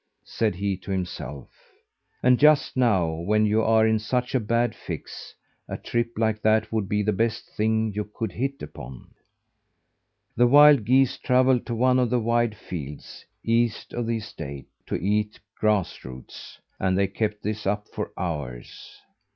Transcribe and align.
said 0.25 0.55
he 0.55 0.75
to 0.75 0.89
himself. 0.89 1.47
"And 2.23 2.39
just 2.39 2.75
now, 2.75 3.13
when 3.13 3.45
you 3.45 3.61
are 3.61 3.85
in 3.85 3.99
such 3.99 4.33
a 4.33 4.39
bad 4.39 4.73
fix, 4.73 5.35
a 5.69 5.77
trip 5.77 6.13
like 6.17 6.41
that 6.41 6.71
would 6.73 6.89
be 6.89 7.03
the 7.03 7.13
best 7.13 7.51
thing 7.55 7.93
you 7.93 8.05
could 8.11 8.31
hit 8.31 8.63
upon." 8.63 9.11
The 10.35 10.47
wild 10.47 10.85
geese 10.85 11.19
travelled 11.19 11.67
to 11.67 11.75
one 11.75 11.99
of 11.99 12.09
the 12.09 12.19
wide 12.19 12.55
fields, 12.57 13.27
east 13.43 13.93
of 13.93 14.07
the 14.07 14.17
estate, 14.17 14.65
to 14.87 14.95
eat 14.95 15.39
grass 15.59 16.03
roots, 16.03 16.59
and 16.79 16.97
they 16.97 17.05
kept 17.05 17.43
this 17.43 17.67
up 17.67 17.87
for 17.87 18.11
hours. 18.17 19.01